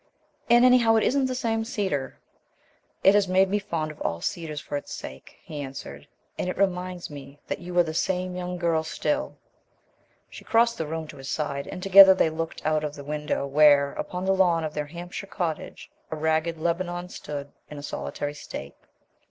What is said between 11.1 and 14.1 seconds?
his side, and together they looked out of the window where,